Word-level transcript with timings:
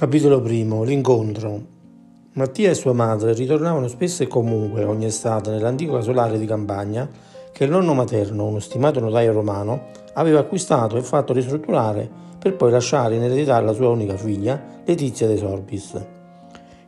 Capitolo 0.00 0.40
primo. 0.40 0.82
L'incontro. 0.82 1.62
Mattia 2.32 2.70
e 2.70 2.74
sua 2.74 2.94
madre 2.94 3.34
ritornavano 3.34 3.86
spesso 3.86 4.22
e 4.22 4.28
comunque 4.28 4.82
ogni 4.82 5.04
estate 5.04 5.50
nell'antico 5.50 5.92
casolare 5.92 6.38
di 6.38 6.46
campagna 6.46 7.06
che 7.52 7.64
il 7.64 7.70
nonno 7.70 7.92
materno, 7.92 8.46
uno 8.46 8.60
stimato 8.60 8.98
notaio 8.98 9.34
romano, 9.34 9.88
aveva 10.14 10.38
acquistato 10.38 10.96
e 10.96 11.02
fatto 11.02 11.34
ristrutturare 11.34 12.08
per 12.38 12.56
poi 12.56 12.70
lasciare 12.70 13.16
in 13.16 13.24
eredità 13.24 13.56
alla 13.56 13.74
sua 13.74 13.90
unica 13.90 14.16
figlia, 14.16 14.58
Letizia 14.86 15.26
de 15.26 15.36
Sorbis. 15.36 16.02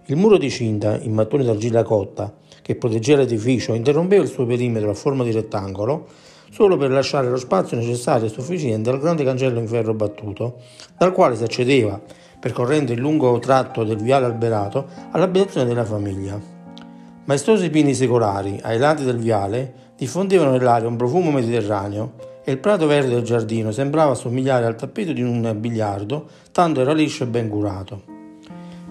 Il 0.07 0.17
muro 0.17 0.39
di 0.39 0.49
cinta, 0.49 0.97
in 0.97 1.13
mattoni 1.13 1.45
d'argilla 1.45 1.83
cotta, 1.83 2.33
che 2.63 2.77
proteggeva 2.77 3.21
l'edificio, 3.21 3.75
interrompeva 3.75 4.23
il 4.23 4.31
suo 4.31 4.47
perimetro 4.47 4.89
a 4.89 4.95
forma 4.95 5.23
di 5.23 5.33
rettangolo 5.33 6.07
solo 6.53 6.77
per 6.77 6.91
lasciare 6.91 7.31
lo 7.31 7.39
spazio 7.39 7.79
necessario 7.79 8.27
e 8.27 8.31
sufficiente 8.31 8.91
al 8.91 9.01
grande 9.01 9.25
cancello 9.25 9.59
in 9.59 9.67
ferro 9.67 9.95
battuto, 9.95 10.59
dal 10.99 11.13
quale 11.13 11.35
si 11.35 11.43
accedeva 11.43 11.99
percorrendo 12.39 12.93
il 12.93 12.99
lungo 12.99 13.39
tratto 13.39 13.85
del 13.85 13.97
viale 13.97 14.27
alberato 14.27 14.87
all'abitazione 15.13 15.67
della 15.67 15.85
famiglia. 15.85 16.39
Maestosi 17.25 17.71
pini 17.71 17.95
secolari 17.95 18.59
ai 18.63 18.79
lati 18.79 19.05
del 19.05 19.19
viale 19.19 19.73
diffondevano 19.97 20.51
nell'aria 20.51 20.89
un 20.89 20.97
profumo 20.97 21.31
mediterraneo 21.31 22.15
e 22.45 22.51
il 22.51 22.59
prato 22.59 22.87
verde 22.87 23.15
del 23.15 23.23
giardino 23.23 23.71
sembrava 23.71 24.11
assomigliare 24.11 24.67
al 24.67 24.77
tappeto 24.77 25.13
di 25.13 25.23
un 25.23 25.55
biliardo, 25.59 26.27
tanto 26.51 26.81
era 26.81 26.93
liscio 26.93 27.23
e 27.23 27.29
ben 27.29 27.49
curato. 27.49 28.12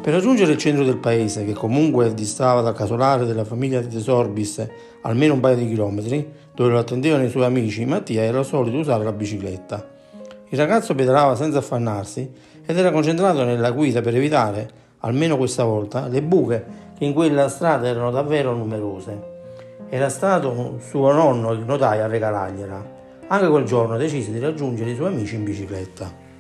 Per 0.01 0.11
raggiungere 0.11 0.53
il 0.53 0.57
centro 0.57 0.83
del 0.83 0.97
paese, 0.97 1.45
che 1.45 1.53
comunque 1.53 2.11
distava 2.15 2.61
dal 2.61 2.73
casolare 2.73 3.27
della 3.27 3.43
famiglia 3.43 3.81
di 3.81 3.87
De 3.87 3.99
Sorbis 3.99 4.67
almeno 5.01 5.35
un 5.35 5.39
paio 5.39 5.57
di 5.57 5.67
chilometri, 5.67 6.27
dove 6.55 6.71
lo 6.71 6.79
attendevano 6.79 7.23
i 7.23 7.29
suoi 7.29 7.45
amici, 7.45 7.85
Mattia 7.85 8.23
era 8.23 8.41
solito 8.41 8.77
usare 8.77 9.03
la 9.03 9.11
bicicletta. 9.11 9.87
Il 10.49 10.57
ragazzo 10.57 10.95
pedalava 10.95 11.35
senza 11.35 11.59
affannarsi 11.59 12.27
ed 12.65 12.75
era 12.75 12.91
concentrato 12.91 13.43
nella 13.43 13.69
guida 13.69 14.01
per 14.01 14.15
evitare, 14.15 14.69
almeno 15.01 15.37
questa 15.37 15.65
volta, 15.65 16.07
le 16.07 16.23
buche 16.23 16.65
che 16.97 17.05
in 17.05 17.13
quella 17.13 17.47
strada 17.47 17.87
erano 17.87 18.09
davvero 18.09 18.55
numerose. 18.55 19.29
Era 19.87 20.09
stato 20.09 20.79
suo 20.79 21.11
nonno 21.11 21.51
il 21.51 21.59
notaio 21.59 22.05
a 22.05 22.07
regalargliela. 22.07 22.99
Anche 23.27 23.47
quel 23.47 23.65
giorno 23.65 23.97
decise 23.97 24.31
di 24.31 24.39
raggiungere 24.39 24.89
i 24.89 24.95
suoi 24.95 25.13
amici 25.13 25.35
in 25.35 25.43
bicicletta. 25.43 26.30